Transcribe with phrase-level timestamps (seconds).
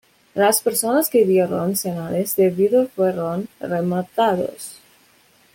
[0.33, 4.79] Las personas que dieron señales de vida fueron rematados.